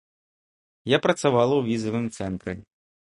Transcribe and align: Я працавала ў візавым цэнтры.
Я 0.91 0.97
працавала 1.05 1.53
ў 1.57 1.61
візавым 1.69 2.09
цэнтры. 2.17 2.57